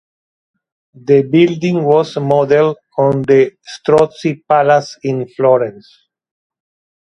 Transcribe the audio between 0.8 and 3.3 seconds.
The building was modelled on